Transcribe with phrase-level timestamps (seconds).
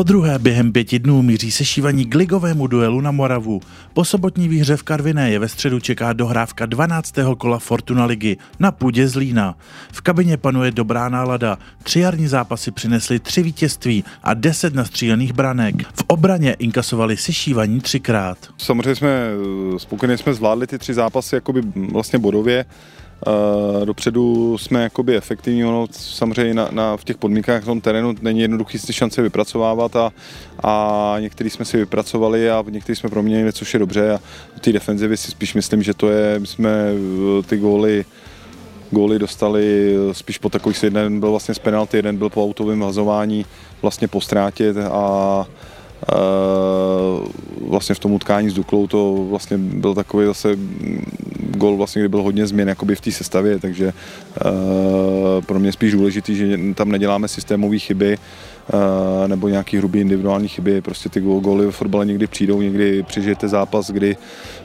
[0.00, 3.60] Po druhé během pěti dnů míří sešívaní k ligovému duelu na Moravu.
[3.92, 7.14] Po sobotní výhře v Karviné je ve středu čeká dohrávka 12.
[7.38, 9.54] kola Fortuna ligy na půdě Zlína.
[9.92, 11.58] V kabině panuje dobrá nálada.
[11.82, 15.74] Tři jarní zápasy přinesly tři vítězství a deset nastřílených branek.
[15.82, 18.38] V obraně inkasovali sešívaní třikrát.
[18.58, 19.30] Samozřejmě jsme
[19.76, 22.64] spokojně jsme zvládli ty tři zápasy jakoby vlastně bodově.
[23.84, 28.40] Dopředu jsme jakoby efektivní, ono samozřejmě na, na, v těch podmínkách v tom terénu není
[28.40, 30.12] jednoduchý si šance vypracovávat a,
[30.62, 34.12] a některý jsme si vypracovali a některý jsme proměnili, což je dobře.
[34.14, 34.20] A
[34.56, 38.04] v té defenzivy si spíš myslím, že to je, my jsme eh, ty góly
[38.90, 43.46] góly dostali spíš po takových, jeden byl vlastně z penalty, jeden byl po autovém hazování
[43.82, 45.46] vlastně po ztrátě a
[47.68, 50.56] vlastně v tom utkání s Duklou to vlastně byl takový zase
[51.56, 53.92] gol, vlastně, kdy byl hodně změn jakoby v té sestavě, takže
[55.46, 58.18] pro mě spíš důležitý, že tam neděláme systémové chyby,
[58.59, 58.59] Eh,
[59.26, 60.80] nebo nějaký hrubý individuální chyby.
[60.80, 64.16] Prostě ty góly v fotbale někdy přijdou, někdy přežijete zápas, kdy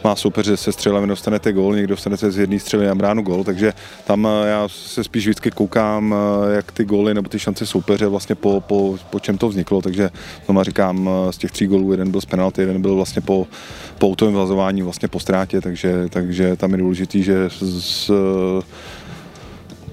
[0.03, 3.73] má soupeř se střelami dostanete gól, někdy dostanete z jedné střely na bránu gól, takže
[4.03, 8.07] tam eh, já se spíš vždycky koukám, eh, jak ty góly nebo ty šance soupeře
[8.07, 10.09] vlastně po, po, po čem to vzniklo, takže
[10.45, 13.47] znovu říkám, z těch tří gólů jeden byl z penalty, jeden byl vlastně po,
[13.97, 14.33] po autovém
[14.81, 18.11] vlastně po ztrátě, takže, takže tam je důležitý, že z,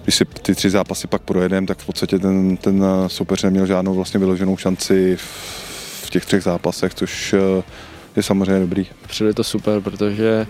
[0.05, 3.95] když si ty tři zápasy pak projedeme, tak v podstatě ten, ten soupeř neměl žádnou
[3.95, 7.62] vlastně vyloženou šanci v, těch třech zápasech, což eh,
[8.17, 8.86] je samozřejmě dobrý.
[9.06, 10.47] Přijde to super, protože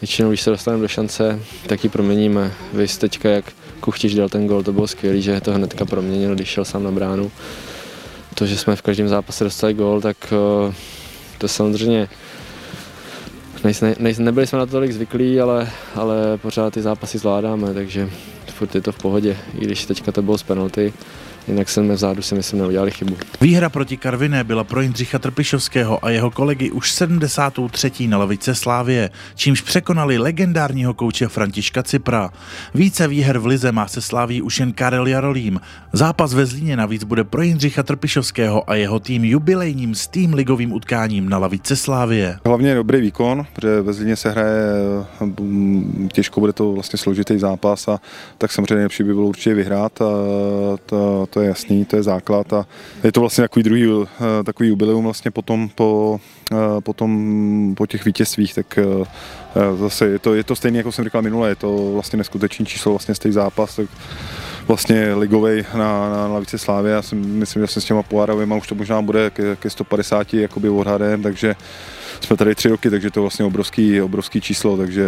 [0.00, 2.52] většinou, když se dostaneme do šance, tak ji proměníme.
[2.72, 3.44] Vy teďka, jak
[3.80, 6.90] Kuchtiš dal ten gol, to bylo skvělé, že to hnedka proměnil, když šel sám na
[6.90, 7.32] bránu.
[8.34, 10.74] To, že jsme v každém zápase dostali gol, tak eh,
[11.38, 12.08] to samozřejmě
[13.64, 18.10] nejsme, nejsme, nebyli jsme na to tolik zvyklí, ale, ale pořád ty zápasy zvládáme, takže
[18.64, 20.92] furt je to v pohodě, i když teďka to bylo z penalty,
[21.48, 23.16] jinak jsme vzadu si myslím neudělali chybu.
[23.40, 28.08] Výhra proti Karviné byla pro Jindřicha Trpišovského a jeho kolegy už 73.
[28.08, 32.30] na lavice Slávie, čímž překonali legendárního kouče Františka Cipra.
[32.74, 35.60] Více výher v Lize má se Sláví už jen Karel Jarolím.
[35.92, 40.72] Zápas ve Zlíně navíc bude pro Jindřicha Trpišovského a jeho tým jubilejním s tým ligovým
[40.72, 42.38] utkáním na lavice Slávie.
[42.46, 44.64] Hlavně dobrý výkon, protože ve Zlíně se hraje
[45.40, 48.00] mm, těžko, bude to vlastně složitý zápas a
[48.38, 50.06] tak samozřejmě nejlepší by bylo určitě vyhrát a
[50.86, 52.66] to, to je jasný, to je základ a
[53.04, 56.20] je to vlastně takový druhý, eh, takový jubileum vlastně potom po,
[56.52, 59.06] eh, potom po těch vítězstvích, tak eh,
[59.76, 62.92] zase je to, je to stejné, jako jsem říkal minule, je to vlastně neskutečný číslo
[62.92, 63.86] vlastně z těch zápas, tak
[64.68, 66.90] vlastně ligovej na, na lavici Slávy.
[66.90, 70.34] Já si myslím, že jsem s těma pohárovými už to možná bude ke, ke 150
[70.34, 71.56] jakoby odhadem, takže
[72.26, 75.04] jsme tady tři roky, takže to je vlastně obrovský, obrovský číslo, takže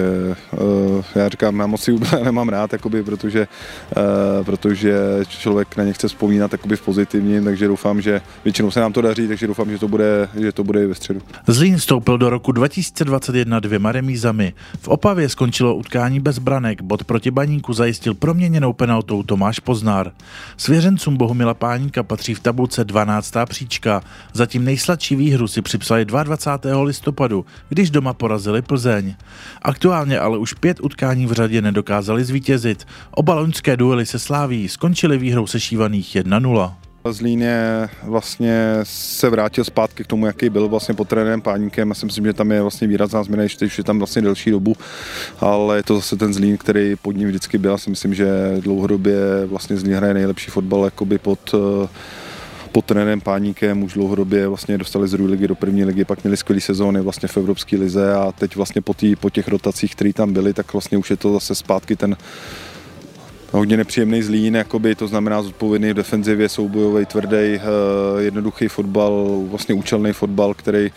[0.53, 3.49] uh, já říkám, já moc si úplně nemám rád, jakoby, protože,
[3.97, 4.95] uh, protože
[5.29, 9.29] člověk na ně chce vzpomínat v pozitivním, takže doufám, že většinou se nám to daří,
[9.29, 11.21] takže doufám, že to bude, že to bude i ve středu.
[11.47, 14.53] Zlín vstoupil do roku 2021 dvěma remízami.
[14.81, 20.13] V Opavě skončilo utkání bez branek, bod proti Baníku zajistil proměněnou penaltou Tomáš Poznár.
[20.57, 23.35] Svěřencům Bohumila Páníka patří v tabulce 12.
[23.49, 24.03] příčka.
[24.33, 26.83] Zatím nejsladší výhru si připsali 22.
[26.83, 29.15] listopadu listopadu, když doma porazili Plzeň.
[29.63, 32.87] Aktuálně ale už pět utkání v řadě nedokázali zvítězit.
[33.11, 36.73] Oba loňské duely se sláví skončily výhrou sešívaných 1-0.
[37.11, 41.89] Zlín je vlastně se vrátil zpátky k tomu, jaký byl vlastně pod trenérem Páníkem.
[41.89, 44.77] Já si myslím, že tam je vlastně výrazná změna, když je tam vlastně delší dobu,
[45.41, 47.71] ale je to zase ten Zlín, který pod ním vždycky byl.
[47.71, 48.27] Já si myslím, že
[48.61, 51.55] dlouhodobě vlastně Zlín hraje nejlepší fotbal jakoby pod
[52.77, 56.37] pod trenérem Páníkem už dlouhodobě vlastně dostali z druhé ligy do první ligy, pak měli
[56.37, 60.13] skvělé sezóny vlastně v Evropské lize a teď vlastně po, tý, po těch rotacích, které
[60.13, 62.17] tam byly, tak vlastně už je to zase zpátky ten
[63.53, 67.61] hodně nepříjemný zlín, jakoby, to znamená zodpovědný v defenzivě, soubojový, tvrdý, eh,
[68.19, 70.91] jednoduchý fotbal, vlastně účelný fotbal, který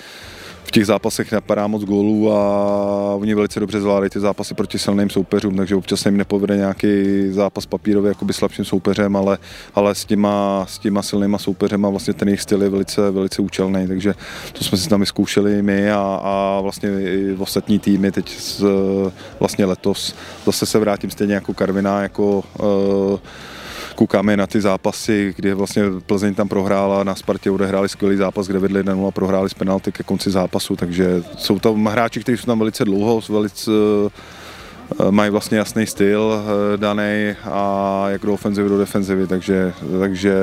[0.64, 5.10] v těch zápasech napadá moc gólů a oni velice dobře zvládají ty zápasy proti silným
[5.10, 6.88] soupeřům, takže občas jim nepovede nějaký
[7.30, 9.38] zápas papírový jakoby slabším soupeřem, ale,
[9.76, 13.88] ale s, těma, s těma silnýma soupeřema vlastně ten jejich styl je velice, velice účelný,
[13.88, 14.14] takže
[14.54, 18.64] to jsme si tam vyzkoušeli my a, a vlastně i v ostatní týmy teď z,
[19.40, 20.16] vlastně letos.
[20.46, 23.20] Zase se vrátím stejně jako Karviná, jako uh,
[24.00, 28.60] koukáme na ty zápasy, kdy vlastně Plzeň tam prohrála, na Spartě odehráli skvělý zápas, kde
[28.60, 32.46] vedli 1-0 a prohráli z penalty ke konci zápasu, takže jsou tam hráči, kteří jsou
[32.46, 38.70] tam velice dlouho, velice eh, mají vlastně jasný styl eh, daný a jak do ofenzivy,
[38.70, 40.34] do defenzivy, takže, takže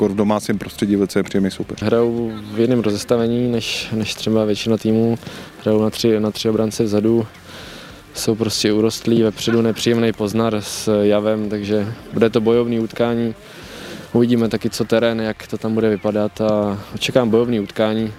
[0.00, 1.78] v domácím prostředí velice příjemný super.
[1.82, 5.18] Hrajou v jiném rozestavení než, než třeba většina týmů,
[5.62, 7.26] hrajou na tři, na tři obrance vzadu,
[8.14, 13.34] jsou prostě urostlí, vepředu nepříjemný poznar s javem, takže bude to bojovný utkání
[14.14, 18.12] uvidíme taky, co terén, jak to tam bude vypadat a očekám bojovný utkání.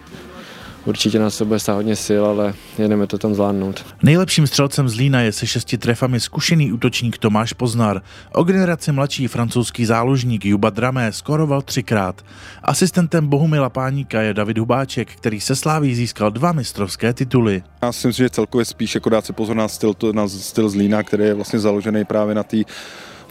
[0.86, 3.86] Určitě nás to bude stát hodně sil, ale jedeme to tam zvládnout.
[4.04, 8.02] Nejlepším střelcem z Lína je se šesti trefami zkušený útočník Tomáš Poznar.
[8.34, 12.22] O generaci mladší francouzský záložník Juba Dramé skoroval třikrát.
[12.64, 17.64] Asistentem Bohumila Páníka je David Hubáček, který se sláví získal dva mistrovské tituly.
[17.82, 20.76] Já si myslím, že celkově spíš jako dát se pozor na styl, na styl z
[20.76, 22.58] Lína, který je vlastně založený právě na té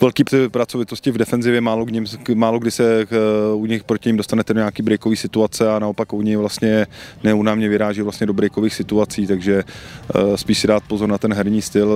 [0.00, 2.04] velký pracovitosti v defenzivě, málo, kdy,
[2.34, 3.06] málo kdy se eh,
[3.54, 6.86] u nich proti ním dostanete do nějaký breakový situace a naopak oni vlastně
[7.24, 9.64] neúnámě vyráží vlastně do breakových situací, takže
[10.14, 11.94] eh, spíš si dát pozor na ten herní styl,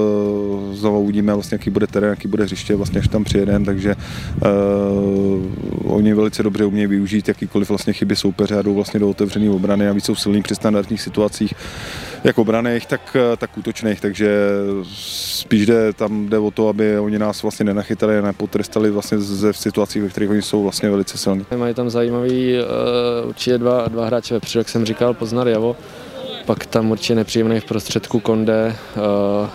[0.72, 5.92] znovu uvidíme vlastně, jaký bude terén, jaký bude hřiště, vlastně až tam přijedeme, takže uh,
[5.94, 9.88] oni velice dobře umějí využít jakýkoliv vlastně chyby soupeře a jdou vlastně do otevřené obrany
[9.88, 11.54] a víc jsou silní při standardních situacích,
[12.24, 14.30] jak obraných, tak, tak útočných, takže
[14.94, 19.52] spíš jde, tam jde o to, aby oni nás vlastně nenachytali a nepotrestali vlastně ze
[19.52, 21.46] situací, ve kterých oni jsou vlastně velice silní.
[21.56, 25.76] Mají tam zajímavý uh, určitě dva, dva hráče vepředu, jak jsem říkal, Poznar Javo,
[26.46, 29.48] pak tam určitě nepříjemný v prostředku Konde uh,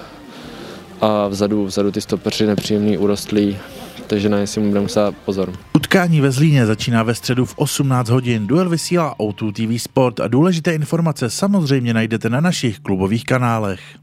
[1.02, 3.58] a vzadu, vzadu ty stopeři nepříjemný urostlý,
[4.08, 5.54] takže na si budeme muset pozor.
[5.76, 8.48] Utkání ve Zlíně začíná ve středu v 18 hodin.
[8.48, 14.03] Duel vysílá O2 TV Sport a důležité informace samozřejmě najdete na našich klubových kanálech.